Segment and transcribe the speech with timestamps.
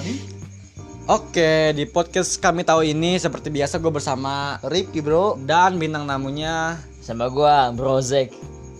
[0.00, 0.16] Aldi
[1.04, 6.78] Oke, di podcast kami tahu ini seperti biasa gue bersama Ripki bro dan bintang tamunya.
[7.00, 8.30] sama gua Brozek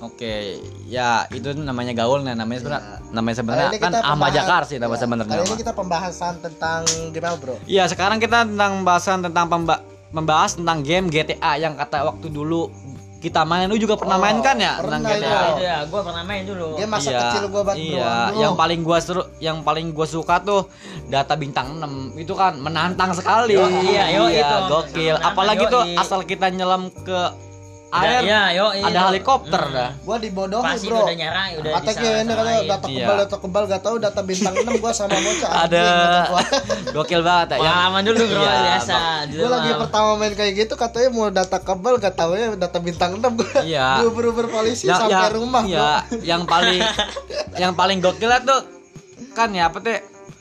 [0.01, 0.57] Oke,
[0.87, 5.01] ya itu namanya gaul nah namanya sebenarnya namanya sebenarnya kan Ahmad Jakar sih nama ya,
[5.03, 5.29] sebenarnya.
[5.29, 5.61] Kali ini nama.
[5.61, 6.81] kita pembahasan tentang
[7.11, 7.57] game apa bro?
[7.69, 12.73] Iya, sekarang kita tentang bahasan tentang pemba- membahas tentang game GTA yang kata waktu dulu
[13.21, 15.21] kita main lu juga pernah Oh, main kan ya tentang pernah GTA.
[15.21, 15.45] itu.
[15.53, 18.41] itu ya gua pernah main dulu Game masa Iya, kecil gua banget Iya, dulu.
[18.41, 20.63] yang paling gua seru, yang paling gua suka tuh
[21.07, 23.53] data bintang 6 itu kan menantang sekali.
[23.53, 24.57] Yo, iya, yo, itu.
[24.67, 25.15] gokil.
[25.15, 25.97] Menantang, Apalagi tuh yoi.
[25.97, 27.21] asal kita nyelam ke
[27.93, 29.91] air, ya, yo, ada helikopter dah.
[30.01, 31.03] Gua dibodohi pasti bro.
[31.03, 32.97] udah nyarai udah Kata ini katanya data Iya.
[33.01, 35.51] kebal data kebal gak tahu data bintang 6 gua sama bocah.
[35.67, 35.83] Ada.
[36.95, 37.59] Gokil banget ya.
[37.59, 38.95] Pengalaman dulu bro Iya, biasa
[39.27, 43.11] Gue lagi pertama main kayak gitu katanya mau data kebal gak tahu ya data bintang
[43.17, 43.61] 6 gua.
[43.61, 43.89] Iya.
[44.01, 45.91] Gua beruber polisi Ya- sampai ya- rumah Iya,
[46.23, 46.79] yang paling
[47.57, 48.63] yang paling gokil tuh.
[49.31, 49.99] Kan ya apa tuh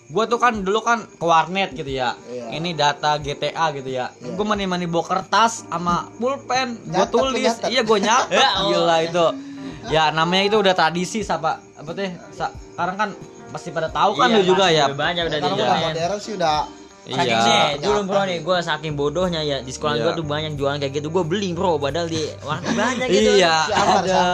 [0.09, 2.17] Gua tuh kan dulu kan ke warnet gitu ya.
[2.25, 2.57] Iya.
[2.57, 4.09] Ini data GTA gitu ya.
[4.17, 4.33] Iya.
[4.33, 6.81] Gue mani-mani bawa kertas sama pulpen.
[6.89, 7.45] Gue tulis.
[7.45, 7.69] nyatet.
[7.69, 8.41] Iya, gue nyatet.
[8.41, 8.49] Ya.
[8.73, 9.25] Gila itu.
[9.89, 12.09] Ya namanya itu udah tradisi apa apa teh?
[12.33, 13.09] Sekarang kan
[13.49, 14.89] pasti pada tahu kan lu juga ya.
[14.89, 16.78] Iya, banyak udah udah modern sih udah
[17.11, 17.41] Saking Iya.
[17.41, 20.03] sih, dulu bro nih, gue saking bodohnya ya di sekolah Iya.
[20.03, 23.31] gue tuh banyak jualan kayak gitu, gue beli bro, padahal di warnet banyak gitu.
[23.35, 23.55] Iya?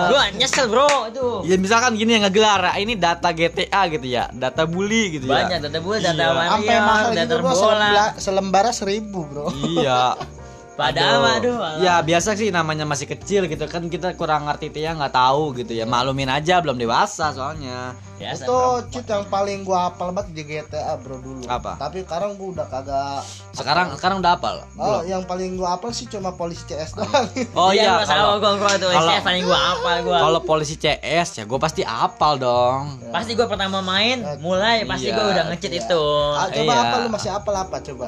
[0.06, 1.28] Gue nyesel bro itu.
[1.46, 5.46] Ya misalkan gini yang ngegelar, ini data GTA gitu ya, data bully gitu ya.
[5.46, 6.44] Banyak data gue, data Iya.
[6.50, 7.56] sampai mahal warrior, gitu data bro bola.
[7.56, 10.02] selembara, selembara seribu bro Iya.
[10.76, 14.92] Padahal mah, aduh, Ya biasa sih namanya masih kecil gitu kan kita kurang ngerti ya
[14.92, 17.96] nggak tahu gitu ya maklumin aja belum dewasa soalnya.
[18.16, 18.80] Biasa, itu bro.
[18.90, 21.76] cheat yang paling gua hafal banget di GTA bro dulu Apa?
[21.76, 23.20] tapi sekarang gua udah kagak
[23.52, 24.56] Sekarang sekarang udah hafal.
[24.74, 25.04] oh Belum?
[25.06, 28.52] yang paling gua hafal sih cuma polisi CS doang Oh iya, gua sama kalau gue
[28.58, 30.16] gue tuh kalau- SF paling gue apa gue.
[30.18, 32.84] kalau polisi CS ya gue pasti hafal dong.
[33.10, 35.82] Pasti gue pertama main, mulai pasti Iya, gue udah nge-cheat iya.
[35.82, 36.04] itu.
[36.34, 36.82] ah, coba Iya.
[36.82, 38.08] apa lu masih hafal apa coba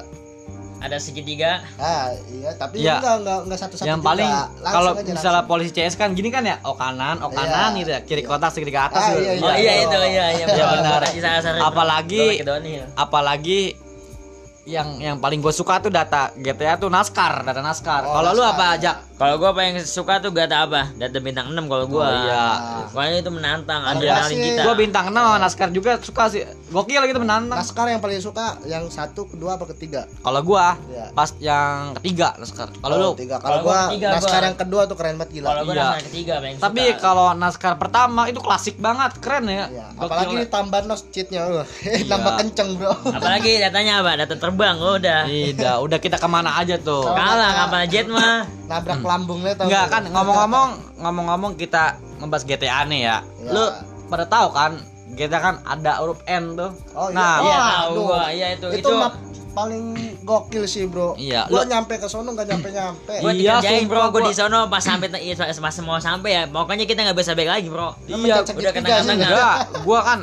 [0.77, 1.65] Ada segitiga.
[1.75, 2.97] ah iya tapi Iya.
[2.97, 4.07] enggak enggak enggak satu-satu yang juga.
[4.07, 5.51] paling Langsung kalau aja, misalnya langsung.
[5.51, 7.79] polisi CS kan gini kan ya, oh kanan, oh kanan Iya.
[7.79, 9.03] gitu ya, kiri kotak segitiga Ah, atas.
[9.09, 9.19] gitu.
[9.19, 9.73] iya, Oh iya iya.
[9.83, 11.01] itu iya iya Iya, benar.
[11.59, 12.45] Apalagi-.
[12.95, 13.61] Apalagi
[14.67, 18.03] yang yang paling gue suka tuh data GTA tuh naskar, data naskar.
[18.03, 18.75] Oh, kalau lu apa ya.
[18.75, 18.91] aja?
[19.17, 20.93] Kalau gue paling suka tuh data apa?
[20.93, 21.97] Data bintang 6 kalau gue.
[21.99, 22.45] Oh, iya.
[22.87, 24.61] Soalnya itu menantang Kalau adrenalin gua kita.
[24.61, 26.45] Gue bintang 6 sama naskar juga suka sih.
[26.67, 27.57] Gokil gitu menantang.
[27.57, 31.05] naskar yang paling suka yang satu kedua apa ketiga Kalau gua Iya.
[31.11, 32.69] pas yang ketiga naskar.
[32.71, 34.45] Kalau Oh, lu tiga Kalau gua gua ketiga, naskar gua.
[34.45, 35.81] yang kedua tuh keren banget gila Kalau gue Iya.
[35.81, 39.65] naskar ketiga paling tapi kalau naskar pertama itu klasik banget, keren ya.
[39.67, 40.03] Iya, Gokil.
[40.03, 42.05] apalagi ditambah nos cheatnya uh, Iya.
[42.05, 44.11] nambah kenceng bro apalagi datanya apa?
[44.15, 45.21] Data terbang udah.
[45.25, 47.01] Tidak, udah kita ke mana aja tuh.
[47.07, 48.45] Kalah kapal jet mah.
[48.67, 49.93] Nabrak lambungnya tau Enggak nggak?
[49.93, 50.69] kan ngomong-ngomong
[50.99, 51.83] ngomong-ngomong kita
[52.17, 53.17] ngebahas GTA nih ya.
[53.39, 53.49] Iya.
[53.49, 53.65] Lu
[54.07, 54.71] pada tahu kan
[55.09, 56.71] GTA kan ada huruf N tuh.
[56.91, 57.15] Oh, iya.
[57.15, 58.03] Nah, Oh, Iya tahu aduh.
[58.05, 58.23] gua.
[58.29, 58.93] Iya itu itu, itu.
[58.93, 59.15] map
[59.49, 59.85] paling
[60.21, 63.89] gokil sih bro Iya, gua lu- nyampe ke sono nggak nyampe nyampe Gue Iya, dikerjain
[63.89, 67.17] bro, gue gua- di sono pas sampai iya, pas mau sampai ya, pokoknya kita nggak
[67.17, 67.89] bisa balik lagi bro.
[68.05, 69.17] Iya, udah kena sih.
[69.17, 70.19] Enggak, gua kan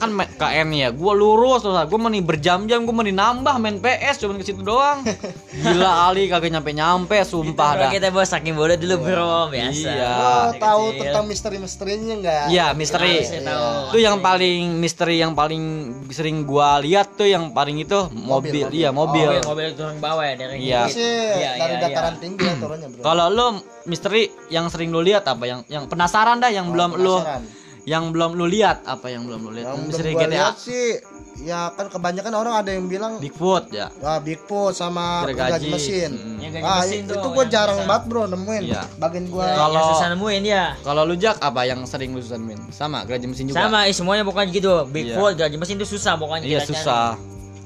[0.00, 3.76] kan main ke N ya, gua lurus terus, gua meni berjam-jam, gua meni nambah main
[3.76, 5.04] PS cuman ke situ doang.
[5.62, 7.90] Gila Ali kagak nyampe-nyampe, sumpah dah.
[7.92, 9.92] kita bos saking bodoh dulu bro, biasa.
[9.92, 10.10] Iya.
[10.16, 13.20] Lo tahu tentang misteri-misterinya nggak Iya, misteri.
[13.20, 13.68] Masih tahu.
[13.92, 15.62] Itu yang paling misteri yang paling
[16.08, 18.66] sering gua lihat tuh yang paling itu mobil, mobil.
[18.72, 19.28] iya mobil.
[19.28, 20.82] Mobil, mobil turun bawah ya dari Iya.
[20.88, 22.22] Iya, dari iya, dataran iya.
[22.24, 23.46] tinggi ya turunnya bro Kalau lu
[23.84, 27.42] misteri yang sering lu lihat apa yang yang penasaran dah yang Oh, belum lu penasaran.
[27.84, 29.66] Yang belum lu lihat apa yang belum lu lihat?
[29.68, 31.00] yang belum Misteri gua lihat sih
[31.40, 33.88] ya kan kebanyakan orang ada yang bilang Bigfoot ya.
[33.98, 35.64] Wah, Bigfoot sama Gergaji.
[35.64, 36.10] gergaji mesin.
[36.12, 36.36] Mm.
[36.36, 37.88] Yang gaji Ah, mesin itu tuh, gue jarang susah.
[37.88, 38.62] banget bro nemuin.
[38.68, 38.82] Iya.
[38.98, 40.64] Bagian gua Ya, Kalau- susah nemuin ya.
[40.80, 42.60] Kalau lu Jak apa yang sering lu susah main?
[42.70, 43.56] Sama gergaji mesin juga.
[43.58, 44.72] Sama, eh, semuanya pokoknya gitu.
[44.84, 46.44] Bigfoot, gaji mesin itu susah pokoknya.
[46.44, 46.72] Iya kita cari.
[46.76, 47.06] susah.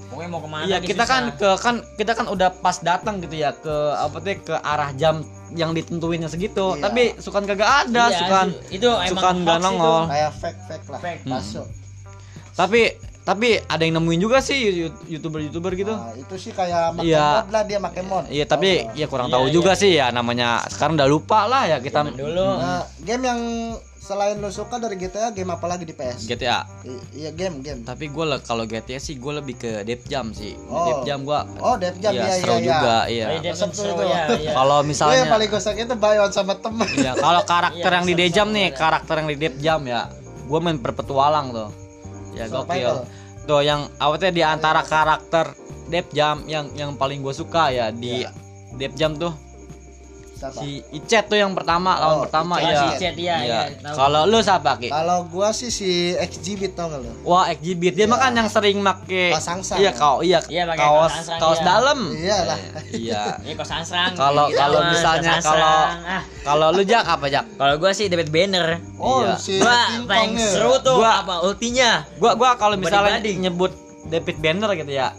[0.06, 0.64] Pokoknya mau ke mana?
[0.64, 1.10] Iya gitu kita susah.
[1.10, 4.94] kan ke kan kita kan udah pas datang gitu ya ke apa tuh ke arah
[4.94, 6.74] jam yang ditentuinnya segitu.
[6.74, 6.82] Iya.
[6.82, 9.60] Tapi sukan kagak ada, Iya, sukan itu emang sukan itu.
[9.60, 10.02] nongol.
[10.08, 11.00] kayak fake fake lah.
[11.00, 11.22] Fake.
[11.24, 11.66] Masuk.
[12.54, 12.82] Tapi
[13.20, 15.90] tapi ada yang nemuin juga sih youtuber youtuber gitu.
[15.90, 17.40] Nah, itu sih kayak Iya.
[17.40, 18.24] mod lah dia pakai mod.
[18.28, 18.92] Iya tapi Oh.
[18.94, 19.52] ya kurang Iya, tahu iya.
[19.52, 22.48] juga sih ya namanya sekarang udah lupa lah ya kita dulu.
[22.60, 23.40] Nah, game yang
[24.04, 26.28] selain lu suka dari GTA game apa lagi di PS?
[26.28, 26.68] GTA.
[26.84, 27.80] I- iya game game.
[27.82, 30.52] Tapi gue kalau GTA sih gue lebih ke Dev Jam sih.
[30.68, 30.84] Oh.
[30.84, 32.66] Dev Jam gue Oh, Dev Jam iya, iya seru iya.
[32.68, 33.26] juga iya.
[33.32, 33.52] iya.
[33.56, 34.04] Oh, seru itu?
[34.04, 34.22] ya.
[34.36, 34.52] iya.
[34.60, 36.88] Kalau Gue yang misalnya paling gue suka itu buy one sama temen.
[36.92, 40.00] Iya, kalau karakter Iya, yang di seru-seru Dejam nih, karakter yang di Dev Jam ya.
[40.44, 41.68] Gue main berpetualang tuh.
[42.36, 42.94] Ya gokil.
[43.48, 45.56] Tuh yang awalnya di antara karakter
[45.88, 48.30] Dev Jam yang yang paling gue suka ya di Iya.
[48.76, 49.32] Dev Jam tuh
[50.34, 50.58] Siapa?
[50.58, 52.66] Si Icet tuh yang pertama, lawan Oh, pertama Icet.
[52.66, 52.74] iya.
[52.74, 53.94] Si Icet, iya, iya, tahu.
[53.94, 54.88] Kalau lu siapa, Ki?
[54.88, 57.10] Kalau gua sih si XGB tau gak lu?
[57.22, 58.10] Wah, exhibit dia Iya.
[58.10, 59.78] mah kan yang sering make Kaos sangsang.
[59.78, 61.64] Iya, kau iya, Iya, kaos kaos kaos iya.
[61.64, 61.98] dalam.
[62.10, 62.58] Iyalah.
[62.90, 63.22] Iya.
[63.40, 64.10] Ini kos sangsang.
[64.12, 67.44] Kalau- Gitu, kalau misalnya kalau- ah, Kalau lu Jak apa, Jak?
[67.60, 68.82] kalau gua sih David Banner.
[68.96, 69.34] Oh, Iya.
[69.36, 72.02] si Gua paling seru tuh Gua- apa ultinya.
[72.16, 73.70] Gua gua kalau misalnya nyebut
[74.04, 75.14] David Banner gitu ya.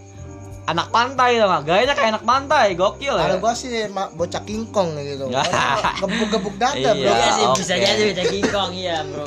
[0.66, 1.46] Anak pantai tuh.
[1.62, 3.24] Gayanya kayak anak pantai, gokil ya.
[3.24, 5.30] Kalau gua sih ma- bocah King Kong gitu.
[6.02, 6.92] Gebuk-gebuk dada, Iya.
[6.92, 7.12] bro.
[7.12, 7.58] Iya sih oke.
[7.58, 9.26] bisa jadi bisa King Kong iya, Bro.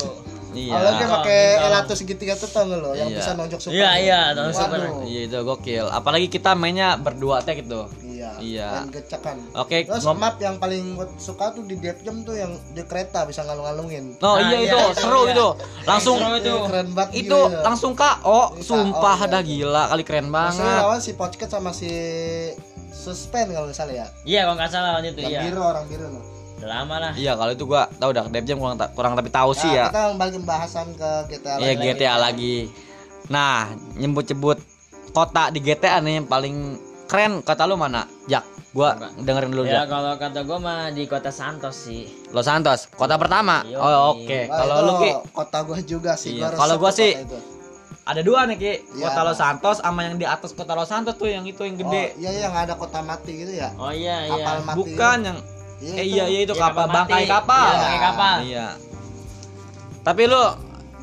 [0.49, 0.73] Iya.
[0.73, 2.91] Kalau dia pakai elato segitiga tuh tau lo?
[2.91, 3.17] Yang Iya.
[3.17, 3.75] bisa nonjok super.
[3.75, 4.79] Iya, iya, nonjok super.
[5.05, 5.85] Iya itu gokil.
[5.87, 7.85] Apalagi kita mainnya berdua teh gitu.
[8.01, 8.33] Iya.
[8.35, 8.69] Iya.
[8.73, 9.37] Dan gecakan.
[9.53, 13.23] Oke, Terus ngom- map yang paling gua suka tuh di Jam tuh yang di kereta
[13.23, 14.17] bisa ngalung-ngalungin.
[14.19, 15.31] Oh Nah, iya iya, itu iya, seru iya.
[15.31, 15.47] itu.
[15.89, 16.53] Langsung itu.
[16.63, 17.59] keren banget itu gila, ya.
[17.61, 20.81] langsung KO, Iya, sumpah KO, dah gila kali keren Maksudnya banget.
[20.81, 21.89] lawan si Pocket sama si
[22.91, 24.07] Suspend kalau nggak salah ya.
[24.23, 25.41] Iya, kalau nggak salah waktu itu Yang iya.
[25.45, 26.23] biru orang biru loh.
[26.57, 27.11] Udah lama lah.
[27.15, 29.77] Iya kalau itu gua tahu dah Dev Jam kurang ta- kurang tapi tahu sih Nah,
[29.79, 29.85] ya.
[29.87, 31.83] Kita balik pembahasan ke GTA Iya lagi.
[31.87, 32.55] GTA lagi.
[33.27, 33.57] Nah,
[33.95, 34.57] nyebut-nyebut
[35.09, 36.55] kota di GTA nih yang paling
[37.05, 38.03] keren kata lu mana?
[38.25, 39.85] Jak, gua dengerin dulu Ya Jak.
[39.89, 42.05] kalau kata gua mah di kota Santos sih.
[42.29, 43.61] Los Santos, kota pertama.
[43.63, 43.99] Iya, Oh, iya.
[44.07, 44.39] oke.
[44.45, 46.37] Wah, Kalau lu Ki kota gua juga sih.
[46.37, 47.37] Iya, kalau gua sih- itu.
[48.03, 48.73] ada dua nih Ki.
[48.95, 49.37] Iya, Kota Los?
[49.37, 52.03] Santos sama yang di atas kota Los Santos tuh yang itu yang Oh, gede.
[52.15, 53.69] iya iya, yang ada kota mati gitu ya.
[53.75, 54.33] Oh iya iya.
[54.35, 54.77] Kapal mati.
[54.79, 55.37] Bukan yang
[55.79, 56.11] Iya, eh itu.
[56.11, 57.65] iya iya itu Iya, kapal kapal bangkai kapal.
[57.65, 58.35] Iya, bangkai kapal.
[58.43, 58.67] Iya.
[59.99, 60.43] Tapi lu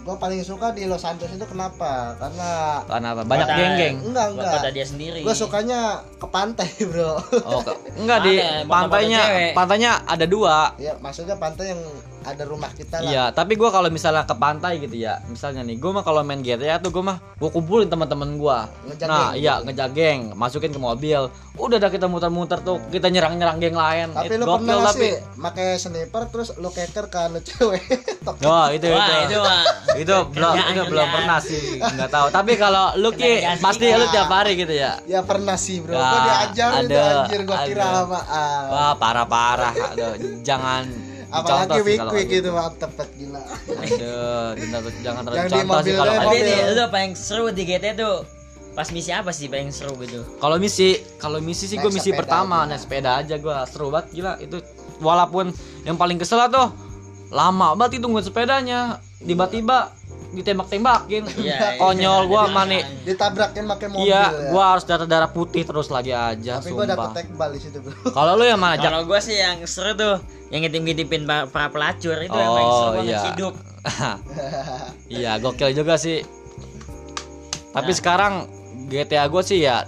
[0.06, 2.14] Gua paling suka di Los Santos itu kenapa?
[2.14, 3.20] Karena kenapa?
[3.20, 3.97] Banyak Kota- geng-geng.
[4.06, 4.53] enggak enggak.
[4.55, 5.20] kota dia sendiri.
[5.20, 5.81] Gua sukanya
[6.14, 7.19] ke pantai, Bro.
[7.43, 9.23] Oh, ke- enggak di pantainya.
[9.50, 10.79] Pantainya ada dua.
[10.79, 11.82] Iya, maksudnya pantai yang
[12.26, 13.06] ada rumah kita lah.
[13.06, 16.40] Iya, tapi gua kalau misalnya ke pantai gitu ya, misalnya nih, gua mah kalau main
[16.40, 18.67] GTA tuh gua mah gua kumpulin teman-teman gua.
[18.84, 19.40] Ngejageng Nah, gitu.
[19.40, 21.20] iya ngejak geng, masukin ke mobil.
[21.55, 24.11] Udah dah kita muter-muter tuh, kita nyerang-nyerang geng lain.
[24.11, 25.00] Tapi It lu gokil pernah tapi.
[25.00, 27.81] sih pakai sniper terus lu keker ke anu cewek?
[28.26, 29.22] Oh, itu Wah, itu.
[29.25, 29.62] itu mah.
[29.96, 31.14] itu belum itu belum kerjaan.
[31.14, 35.22] pernah sih nggak tahu tapi kalau lu ki pasti lu tiap hari gitu ya Ya
[35.22, 35.94] pernah sih, Bro.
[35.94, 38.02] Nah, Gua diajar itu ada, anjir gua kira ada.
[38.02, 38.64] apaan.
[38.67, 40.12] wah parah parah aduh
[40.43, 40.90] jangan
[41.26, 43.43] Apalagi week week gitu mantep banget gila.
[43.43, 46.44] aduh jangan jangan terlalu Yang contoh sih kalau Tapi mobil.
[46.46, 48.14] nih, lu paling seru di GTA tuh
[48.76, 50.20] pas misi apa sih paling seru gitu?
[50.37, 54.12] kalau misi kalau misi sih gue Naik misi pertama naik sepeda aja gue seru banget
[54.12, 54.61] gila itu
[55.00, 55.49] walaupun
[55.88, 56.69] yang paling kesel tuh
[57.32, 59.95] lama banget itu tungguin sepedanya tiba-tiba
[60.28, 61.58] ditembak-tembakin Iya, iya.
[61.76, 64.50] konyol gua Jadi mani Ditabrakin pakai mobil iya ya.
[64.50, 67.78] gua harus darah darah putih terus lagi aja Tapi gua dapet sumpah tekbal di situ,
[67.78, 67.94] Bro.
[68.11, 68.87] kalau lu yang mana Jak?
[68.87, 70.19] Kalau gua sih yang seru tuh
[70.49, 73.23] yang ngintip-ngintipin pa- para pelacur itu yang paling Oh, seru banget iya.
[73.28, 73.55] hidup.
[75.17, 76.23] iya gokil juga sih
[77.69, 77.96] tapi Nah.
[77.96, 78.32] sekarang
[78.87, 79.84] GTA gue sih ya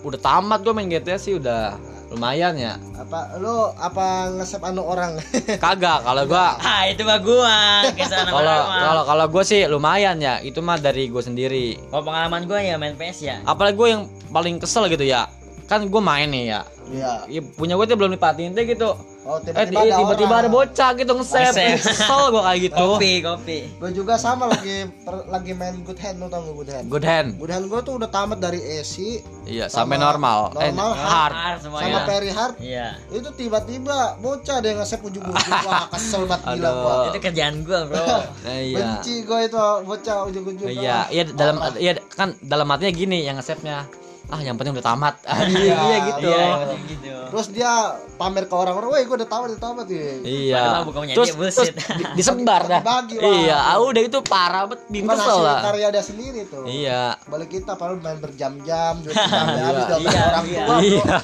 [0.00, 1.76] udah tamat gue main GTA sih udah
[2.12, 2.76] lumayan ya.
[2.94, 5.16] Apa lu apa ngesep anu orang?
[5.64, 7.82] kagak kalau gua Ah, itu mah gua
[8.28, 10.38] kalau kalau kalau gue sih lumayan ya.
[10.44, 11.80] Itu mah dari gue sendiri.
[11.88, 13.36] Kalau pengalaman gua ya main PS ya.
[13.48, 15.26] apalagi gue yang paling kesel gitu ya.
[15.66, 16.60] Kan gue main nih ya.
[16.92, 17.12] Iya.
[17.32, 18.92] Ya, punya gue tuh belum dipatiin teh gitu
[19.22, 21.78] Oh, eh tiba-tiba ada tiba-tiba ada bocah gitu Nge-save.
[21.78, 23.58] kesel gue kayak gitu Kopi, kopi.
[23.72, 26.86] Gue juga sama lagi per- lagi main Good Hand, lu tau gak Good Hand?
[26.88, 30.68] good hand Good Hand gue tuh udah tamat dari AC iya Sama sampai normal eh
[30.68, 31.86] normal, hard Hard semuanya.
[31.86, 32.54] sama Perry Hard.
[32.58, 32.88] Iya.
[33.08, 35.58] Itu tiba-tiba bocah ada yang nge-save ujung-ujung.
[35.62, 36.94] Wah, kesel banget gila gua.
[37.06, 38.02] Itu kerjaan gua, Bro.
[38.44, 40.66] Eh, iya Benci gue itu bocah ujung-ujung.
[40.68, 43.86] Iya, iya dalam iya kan dalam artinya gini yang nge-save-nya.
[44.32, 45.14] Ah, yang penting udah tamat.
[45.52, 46.28] Iya, iya gitu.
[46.32, 46.46] Iya,
[46.88, 47.08] gitu.
[47.28, 47.72] Terus dia
[48.16, 50.60] pamer ke orang-orang, "Woi, gue udah tamat, udah tamat ya." Iya.
[50.62, 52.80] Padahal bukan punya Terus, terus di- disebar dah.
[53.12, 55.60] Iya, ah, udah itu parah banget, bikin Bukan kesel lah.
[55.62, 56.64] karya dia sendiri tuh.
[56.64, 57.02] Iya.
[57.24, 60.62] Balik kita padahal main berjam-jam, dua jam ya, habis Iya, orang iya.
[60.64, 60.76] tua.
[60.80, 61.16] Iya.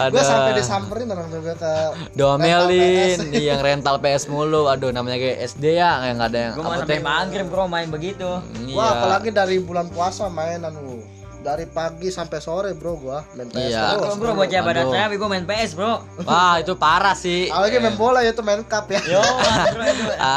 [0.14, 1.74] Gue sampai disamperin orang tua gue ke
[2.14, 3.18] domelin rental PS.
[3.32, 4.62] iya, yang rental PS mulu.
[4.66, 7.00] Aduh, namanya kayak SD ya, yang nggak ada yang sampai teh.
[7.00, 8.30] maghrib, Bro, main begitu.
[8.60, 8.74] Iya.
[8.74, 11.02] Wah, apalagi dari bulan puasa mainan lu.
[11.40, 13.82] Dari pagi sampai sore, bro, gua main PS Iya.
[13.90, 14.12] terus.
[14.12, 14.92] Kalau Bro bocah pada Aduh.
[14.92, 15.94] tapi gua main PS, Bro.
[16.22, 17.48] Wah, itu parah sih.
[17.48, 19.00] Apalagi main bola ya tuh main cup ya.
[19.08, 19.24] Yo.
[20.16, 20.36] Ah,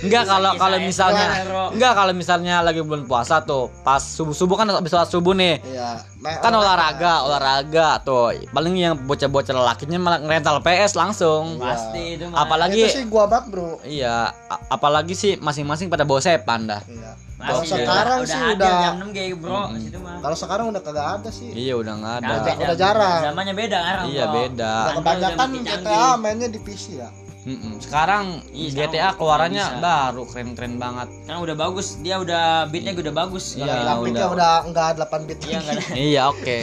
[0.00, 1.26] enggak kalau kalau ya, misalnya
[1.68, 5.58] enggak kalau misalnya lagi bulan puasa tuh pas subuh subuh kan habis sholat subuh nih
[5.64, 6.06] Iya.
[6.16, 12.24] main kan olahraga olahraga tuh paling yang bocah-bocah lelakinya malah ngerental PS langsung Pasti itu
[12.24, 12.38] mah.
[12.40, 13.82] apalagi Itu sih gua banget, bro.
[13.82, 17.12] iya a- apalagi sih masing-masing pada bawa sepan dah Iya.
[17.38, 20.18] Kalau udah- sekarang udah sih ada udah jam 6 kayak Bro, situ mah.
[20.18, 21.50] kalau sekarang udah kagak ada sih.
[21.52, 22.52] iya udah nggak ada Nah, beda.
[22.58, 23.20] udah jarang.
[23.22, 24.34] Zamannya beda sekarang, iya Bro.
[24.34, 27.10] beda Udah kebanyakan udah GTA mainnya di PC ya.
[27.46, 27.78] Mm-mm.
[27.78, 29.78] sekarang Iya, GTA keluarannya bisa.
[29.78, 33.44] baru keren-keren banget Sekarang udah bagus, dia udah beatnya udah bagus.
[33.54, 34.34] Iya, Grafiknya udah.
[34.34, 35.38] udah enggak 8 bit.
[35.44, 35.76] Iya enggak
[36.10, 36.58] iya oke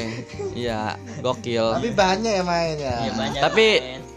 [0.53, 0.80] iya
[1.20, 2.94] gokil Tapi banyak ya mainnya.
[3.00, 3.42] Iya banyak.
[3.42, 3.68] tapi.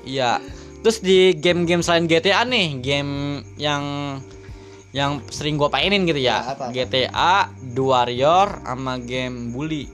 [0.03, 0.31] Iya.
[0.79, 3.13] Terus di game-game selain GTA nih, game
[3.57, 3.83] yang
[4.97, 6.57] yang sering gua mainin gitu Ya, ya.
[6.57, 6.73] apa?
[6.73, 9.85] GTA, The Warrior sama game Bully.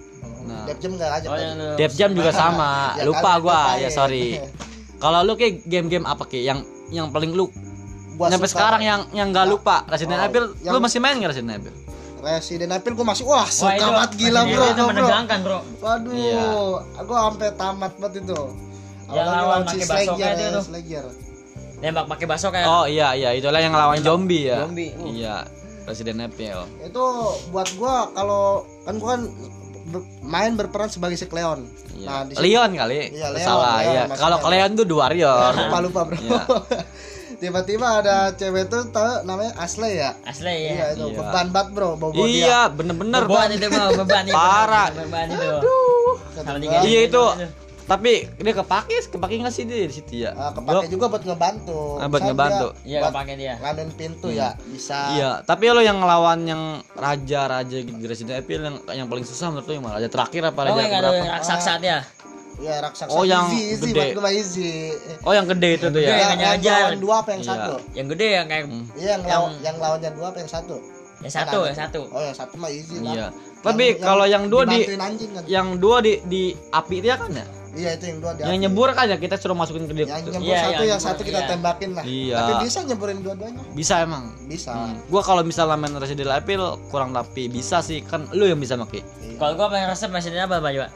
[0.42, 2.94] Nah, Dev Jam nggak aja Oh, lu- Dev Jam juga sama.
[2.94, 4.38] Ya, Lupa gua, ya sorry.
[5.02, 7.50] Kalau lu kayak game-game apa Ki yang yang paling lu
[8.14, 9.50] Gua sampai suka sekarang yang yang nggak Ya.
[9.50, 11.74] lupa Resident Oh, Evil yang- lu masih main nggak Resident Evil?
[12.22, 14.86] Resident Evil gue masih wah Wah, suka itu banget gila bro, itu bro, bro.
[14.86, 15.58] menegangkan, Bro.
[15.80, 16.44] Waduh, Iya.
[16.94, 18.40] aku sampai tamat banget itu.
[19.10, 20.62] Yang lawan pakai itu ya, tuh.
[20.62, 21.04] Slayer.
[21.82, 24.58] Nembak pakai baso kayak Oh iya iya itulah yang ngelawan Nembak zombie ya.
[24.62, 25.04] zombie, uh.
[25.04, 25.36] Iya.
[25.82, 26.62] Resident Evil.
[26.80, 27.04] Itu
[27.50, 28.44] buat gua kalau
[28.82, 29.22] kan gua kan
[29.84, 31.66] ber- main berperan sebagai si Cleon.
[31.92, 32.06] Iya.
[32.06, 33.10] Nah, Leon kali.
[33.10, 34.02] Iya, Leon, Salah Leon, iya.
[34.14, 35.52] Kalau Leon tuh The Warrior.
[35.60, 36.16] lupa lupa bro.
[36.16, 36.42] Iya.
[37.42, 40.14] Tiba-tiba ada cewek tuh tahu namanya Ashley ya.
[40.22, 40.86] asli Iya ya.
[40.94, 41.18] itu Iya.
[41.18, 42.30] beban banget bro, bobo dia.
[42.30, 43.50] Iya, bener-bener Beban Bang.
[43.52, 44.36] itu bro, beban itu.
[44.36, 44.86] Parah.
[44.94, 45.50] Beban itu.
[46.62, 47.24] Tiga Iya, itu.
[47.92, 50.32] Tapi dia kepake, kepake nggak sih dia di situ ya?
[50.32, 52.00] ah, kepake juga buat ngebantu.
[52.00, 52.68] Ah, buat Misalnya ngebantu.
[52.72, 53.54] dia Iya, kepake dia.
[53.60, 54.98] Ngaduin pintu ya, bisa.
[55.12, 56.62] Iya, tapi lo yang ngelawan yang
[56.96, 60.00] raja-raja gitu di Resident Evil yang yang paling susah menurut lo yang mana?
[60.00, 61.32] Raja terakhir apa Oh, raja yang ada berapa?
[61.36, 61.98] raksasa dia.
[62.54, 63.92] Iya, raksasa Oh, yang easy, easy gede.
[63.92, 64.72] buat gua mah easy.
[65.20, 66.16] Oh, yang gede itu tuh Gede, ya.
[66.16, 67.50] yang yang lawan dua apa yang Iya.
[67.50, 67.72] satu?
[67.92, 68.84] Yang gede yang kayak Hmm.
[68.94, 70.76] Iya, yang, lawan yang lawannya dua apa yang satu?
[71.20, 72.00] yang satu, yang satu.
[72.08, 73.12] Oh, yang satu mah easy lah.
[73.12, 73.26] Iya.
[73.60, 75.42] Tapi kalau yang dua di anjing kan.
[75.46, 77.46] yang dua di di api itu ya kan ya?
[77.72, 78.44] Iya, itu yang dua dia.
[78.52, 80.06] Yang nyebur kan ya kita suruh masukin ke dia.
[80.12, 81.48] Yang nyebur Iya, satu, iya, yang nyebur, satu kita iya.
[81.48, 82.04] tembakin lah.
[82.04, 82.36] Iya.
[82.36, 83.62] Tapi bisa nyeburin dua-duanya.
[83.72, 84.24] Bisa emang.
[84.44, 84.70] Bisa.
[84.76, 84.96] Hmm.
[85.08, 89.00] Gua kalau misalnya main Resident Evil kurang tapi bisa sih kan lu yang bisa maki.
[89.00, 89.40] Iya.
[89.40, 90.88] Kalau gua paling resep masih apa Pak coba?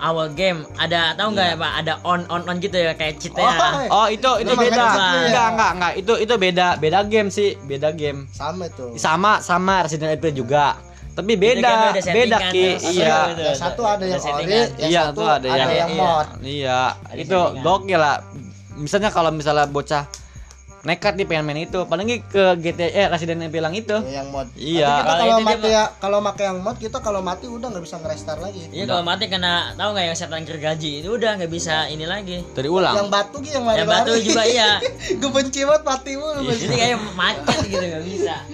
[0.00, 1.72] Awal game ada tahu nggak ya Pak?
[1.84, 3.88] Ada on on on gitu ya kayak cheat Oh, ya.
[3.92, 4.76] Oh, itu itu Lu beda.
[4.76, 5.28] satu ya?
[5.28, 5.92] Enggak, enggak, enggak.
[6.00, 8.24] Itu itu beda, beda game sih, beda game.
[8.32, 8.96] Sama itu.
[8.96, 10.76] Sama sama Resident Evil juga.
[11.10, 12.66] Tapi beda, ada beda settingan ki.
[12.76, 12.92] tuh.
[12.92, 13.16] Iya.
[13.26, 14.44] Betul, Yang satu ada yang ori,
[14.78, 16.00] yang Iya, satu tuh ada yang- yang Iya.
[16.00, 16.26] mod.
[16.40, 18.16] Iya, Ada itu gokil lah.
[18.72, 20.04] Misalnya kalau misalnya bocah
[20.80, 23.92] nekat nih pengen main itu, apalagi ke GTA eh, Resident Evil yang itu.
[24.02, 24.48] Ya, yang mod.
[24.54, 24.88] Iya.
[24.88, 28.00] Tapi kita Kalau mati ya, kalau pakai yang mod kita kalau mati udah nggak bisa
[28.00, 28.62] nge-restart lagi.
[28.70, 32.40] Iya kalau mati kena tahu nggak yang setan gergaji itu udah nggak bisa ini lagi.
[32.48, 32.96] Dari ulang.
[32.96, 34.70] Yang batu gitu yang Yang batu juga iya.
[35.20, 36.40] Gue benci banget mati mulu.
[36.40, 36.54] Iya.
[36.56, 38.34] Jadi kayak macet gitu nggak bisa.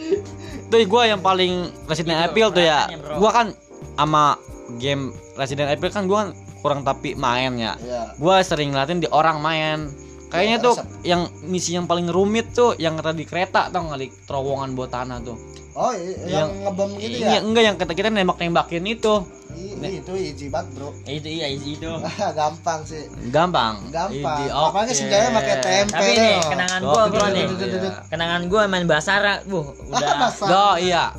[0.67, 2.81] Tuh gua yang paling Resident Itu, Evil tuh ya.
[3.17, 3.47] Gua kan
[3.95, 4.35] sama
[4.77, 6.29] game Resident Evil kan gua kan
[6.61, 7.79] kurang tapi main ya.
[7.79, 8.03] Iya.
[8.19, 9.79] Gua sering ngeliatin di orang main.
[10.27, 10.87] Kayaknya Ya, tuh resep.
[11.07, 15.19] yang misi yang paling rumit tuh yang tadi kereta tau nggak di terowongan bawah tanah
[15.23, 15.39] tuh.
[15.77, 17.39] Oh, yang, Yang- ngebom gitu Iya, ya?
[17.39, 19.15] enggak yang kita kita nembak-nembakin itu.
[19.53, 20.89] I- itu easy banget, Bro.
[21.05, 21.85] Ya, itu iya isi itu.
[22.39, 23.05] Gampang sih.
[23.29, 23.85] Gampang.
[23.89, 24.39] Gampang.
[24.41, 24.93] Idi, Makanya oke.
[24.95, 25.93] senjata pakai tempe.
[25.93, 27.45] Tapi nih kenangan gua bro nih.
[27.45, 27.93] iya.
[28.07, 30.33] Kenangan gua main Basara, buh udah.
[30.43, 31.13] Oh iya.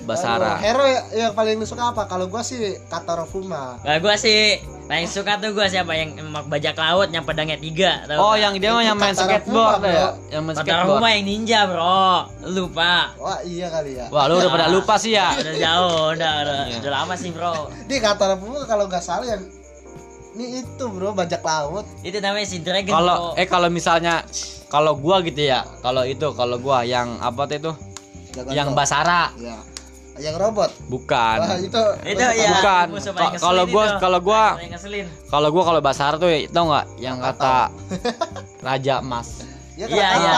[0.00, 0.54] Basara.
[0.54, 2.06] Aduh, hero ya- yang paling lu suka apa?
[2.06, 3.78] Kalau gua sih Kataro Fuma.
[3.80, 4.58] Nah, gua sih
[4.90, 8.58] paling suka tuh gua siapa yang emak bajak laut yang pedangnya tiga tahu Oh, yang
[8.58, 9.86] dia mah yang main skateboard ya.
[9.86, 10.08] bro.
[10.28, 10.90] Yang main Kata skateboard.
[10.92, 12.10] rumah yang ninja bro
[12.50, 14.10] lupa Wah, iya kali ya.
[14.10, 15.30] Wah, lu udah pada lupa sih ya.
[15.32, 16.76] udah jauh udah udah, Iya.
[16.82, 19.46] udah lama sih bro Di Kataro Fuma kalau nggak salah yang
[20.32, 21.86] ini itu bro bajak laut.
[22.02, 24.26] itu namanya si dragon Kalau eh kalau misalnya
[24.66, 27.72] kalau gua gitu ya, kalau itu kalau gua yang apa tuh itu?
[28.48, 28.70] Yang.
[28.72, 29.34] Basara.
[29.34, 29.58] Iya.
[30.20, 30.70] Yang robot.
[30.86, 31.36] Bukan.
[31.38, 32.86] Wah, itu itu ya Bukan.
[33.36, 34.56] kalau gua- kalau gua-
[35.26, 37.72] Kalau gua kalau Basara tuh tau nggak yang kata
[38.66, 39.48] Raja Emas.
[39.72, 40.34] Ya, iya iya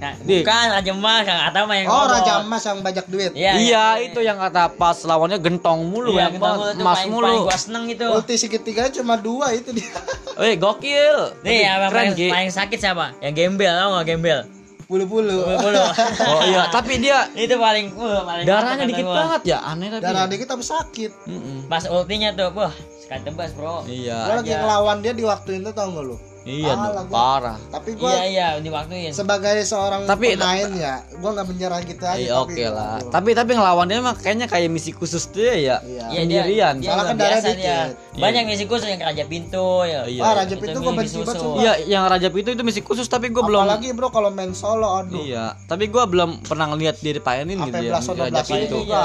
[0.00, 2.16] Nah, Di- bukan raja emas nggak tahu mah yang Oh, robot.
[2.16, 3.30] Raja Emas yang bajak duit.
[3.34, 7.26] iya Iya, itu yang kata pas lawannya gentong mulu iya, ya, tuh emas paling, mulu.
[7.28, 9.92] paling gua seneng itu Ulti segitiga cuma dua itu dia.
[10.40, 11.44] Eh, gokil.
[11.44, 14.38] nih yang Keren, paling, paling sakit siapa yang gembel tau nggak gembel
[14.86, 15.38] Bulu-bulu.
[15.44, 15.82] Bulu.
[16.34, 19.16] Oh iya, tapi dia itu paling uh, paling darahnya dikit gua.
[19.24, 20.02] banget ya, aneh tapi.
[20.04, 21.10] Darah dikit tapi sakit.
[21.28, 21.58] Mm-mm.
[21.68, 24.18] pas ultinya tuh wah sekali tebas bro Iya.
[24.28, 26.16] Gua lagi ngelawan dia di waktu itu tau gak lu?
[26.44, 27.56] Iya, Alah, dong, gua- parah.
[27.72, 32.20] Tapi gua iya iya diwaktuin sebagai seorang Tapi- pemain ya, gua nggak menyerah gitu aja.
[32.20, 33.00] Iya, oke lah.
[33.00, 33.08] aduh.
[33.08, 35.56] Tapi tapi ngelawan dia mah kayaknya kayak misi khusus tuh ya.
[35.56, 35.80] Iya.
[35.80, 36.74] Iya, dia, Sendirian.
[36.78, 37.56] kan darah biasa dia.
[37.88, 37.88] dikit.
[38.14, 38.50] Banyak Iya.
[38.50, 40.00] misi khusus yang Raja Pintu ya.
[40.04, 40.20] Iya.
[40.20, 41.58] Wah, Raja Pintu gua benci banget sumpah.
[41.58, 45.00] Iya, yang Raja Pitu itu misi khusus tapi gue belum Apalagi bro kalau main solo,
[45.00, 45.16] aduh.
[45.18, 47.90] Iya, tapi gua belum pernah ngeliat dia dipainin gitu ya.
[47.90, 48.76] Raja 12 Pitu.
[48.76, 48.76] itu.
[48.84, 49.04] Iya,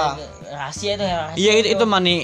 [0.52, 1.18] rahasia itu ya.
[1.24, 2.18] rahasia Iya, itu, itu mani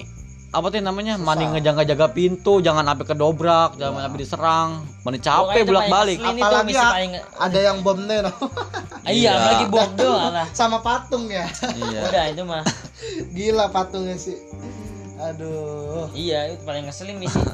[0.56, 1.14] apa tuh namanya?
[1.16, 4.70] Mani ngejaga-jaga pintu, jangan sampai kedobrak, jangan sampai diserang.
[5.02, 8.32] Mani Pokoknya capek ngeselin itu Apalagi misi a- paling ada yang bomnya no.
[8.32, 8.40] Ah,
[9.06, 9.32] iya, Iya.
[9.36, 10.48] apalagi bom tuh alah.
[10.52, 11.46] sama patung ya.
[11.70, 12.00] Iya.
[12.08, 12.64] Udah itu mah.
[13.36, 14.40] Gila patungnya sih.
[15.18, 16.12] Aduh.
[16.12, 17.38] Iya, itu paling ngeselin misi.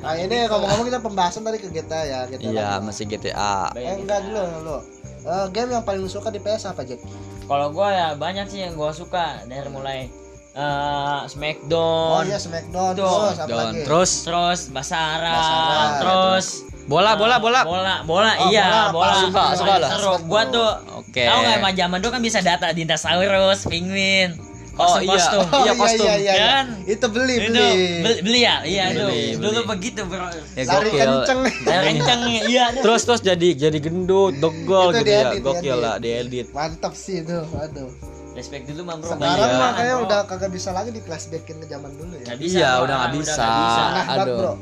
[0.00, 2.20] Nah ini ngomong-ngomong kita pembahasan tadi ke GTA ya.
[2.26, 2.88] GTA Iya, lagi.
[2.88, 3.68] masih GTA.
[3.76, 4.76] Eh enggak dulu dulu.
[5.20, 7.04] Eh, game yang paling lu suka di PS apa Jack?
[7.44, 10.08] Kalau gua ya banyak sih yang gua suka dari mulai
[10.50, 13.06] eh Oh Smackdown, iya Smackdown Tuh.
[13.06, 13.58] terus apa Don.
[13.60, 13.80] lagi?
[13.82, 16.46] Terus terus Basara, Basara, terus
[16.84, 17.62] Bola, bola, bola.
[17.62, 19.22] bola bola Oh, iya bola, bola, pas.
[19.22, 19.90] Suka, suka lah.
[19.92, 21.22] seru gua tuh Oke.
[21.22, 24.34] tahu nggak emang zaman dulu kan bisa data dinosaurus penguin
[24.72, 25.12] Oh, kostum iya.
[25.12, 26.06] kostum Iya, kostum.
[26.08, 26.46] iya, iya, iya.
[26.48, 26.66] Kan?
[26.88, 27.70] Itu beli, itu beli.
[28.00, 29.68] beli, beli ya iya itu Beli, dulu beli.
[29.68, 30.98] begitu bro Ya, Lari gokil.
[31.04, 31.40] kenceng.
[31.60, 32.64] Saya kenceng iya.
[32.74, 35.30] Terus terus jadi jadi gendut, dogol Itu gitu ya.
[35.38, 36.46] Gokil lah, diedit.
[36.50, 37.38] Mantap sih itu.
[37.52, 37.92] Aduh.
[38.32, 39.58] Respect dulu mah bro Sekarang Iya.
[39.58, 42.24] mah kayak udah kagak bisa lagi di flashbackin ke zaman dulu ya.
[42.26, 42.82] Nggak bisa, Iya, Bro.
[42.82, 43.32] udah nggak Udah bisa.
[43.36, 43.80] nggak bisa.
[43.80, 44.38] Nah, banget, Aduh.
[44.38, 44.52] bro.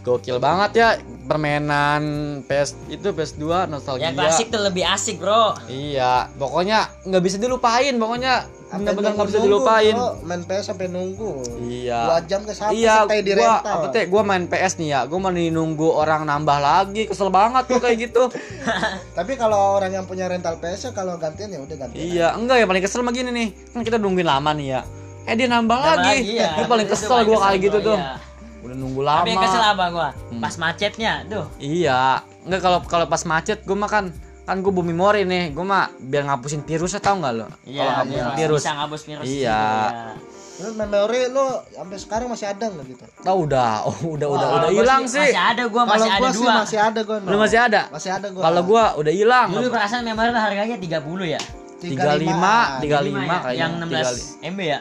[0.00, 0.88] Gokil banget ya
[1.26, 2.02] permainan
[2.42, 4.02] PS itu PS2 nostalgia.
[4.02, 9.40] yang klasik tuh lebih asik bro Iya, pokoknya nggak bisa dilupain, pokoknya benar-benar nggak bisa
[9.40, 9.92] dilupain.
[9.92, 10.10] bro.
[10.22, 11.32] Main PS sampai nunggu.
[11.60, 12.00] Iya.
[12.04, 13.74] Dua jam ke sampai Iya, sampai di gua rental.
[13.74, 14.04] apa teh?
[14.06, 17.96] Gua main PS nih ya, gua mau nunggu orang nambah lagi, kesel banget tuh kayak
[18.00, 18.22] gitu.
[19.18, 21.98] Tapi kalau orang yang punya rental PS ya kalau gantian ya udah gantian.
[21.98, 23.48] iya, enggak ya paling kesel mah gini nih.
[23.70, 24.80] Kan kita nungguin lama nih ya.
[25.22, 26.14] Eh dia nambah Nambah lagi.
[26.16, 26.48] lagi, iya.
[26.54, 27.98] Gua paling kesel gua kayak gitu gua, tuh.
[27.98, 28.12] iya.
[28.60, 29.20] Udah nunggu lama.
[29.20, 30.38] tapi yang kesel apa gua Hmm.
[30.38, 32.02] pas macetnya tuh Iya,
[32.44, 33.90] enggak kalau kalau pas macet gua mah
[34.44, 37.46] kan gue bawa memori nih, gue mah biar ngapusin virusnya tau nggak lo?
[37.46, 39.62] kalau iya ngapusin iya, virus, bisa ngapus virus Iya.
[40.60, 43.04] Terus memori lu sampai sekarang masih ada nggak gitu?
[43.24, 45.24] tau udah, oh, udah udah Kalau udah gua hilang sih.
[45.24, 47.16] masih ada gua Kalau masih ada gua sih dua masih ada gua.
[47.22, 47.80] Lu masih ada?
[47.88, 48.42] Masih ada gua.
[48.44, 49.48] Kalau gua udah hilang.
[49.54, 51.40] dulu perasaan memori tuh harganya 30 ya
[51.80, 53.38] 35, 35 ya?
[53.40, 53.52] kayaknya.
[53.56, 54.80] yang 16 MB ya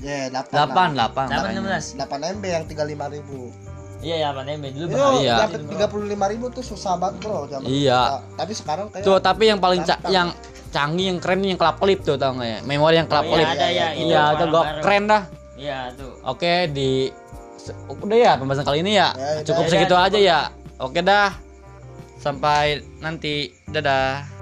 [0.00, 0.48] Ya, 8.
[0.48, 1.28] 8 8.
[1.28, 3.52] 8 16 8 MB yang 35 ribu.
[4.00, 5.04] Iya ya 8 MB dulu Itu?
[5.20, 5.34] Iya.
[5.42, 8.00] dapat 35 ribu tuh susah banget bro zaman Iya.
[8.00, 8.18] kita.
[8.36, 10.28] Tapi sekarang kayak Tuh, tapi yang paling ca- yang
[10.70, 12.58] canggih yang keren yang kelap kelip tuh tau nggak ya?
[12.62, 13.44] Memori yang kelap Oh, kelip.
[13.44, 14.82] iya, ada ya itu Iya, itu barang-barang.
[14.82, 15.22] keren dah.
[15.54, 16.90] iya tuh Oke, di
[17.86, 19.12] udah ya pembahasan kali ini ya.
[19.12, 19.44] Ya, udah.
[19.44, 20.24] Cukup Ya, segitu udah, aja cukup.
[20.26, 20.40] ya.
[20.80, 21.30] Oke dah.
[22.16, 22.64] Sampai
[22.98, 23.52] nanti.
[23.66, 24.39] Dadah.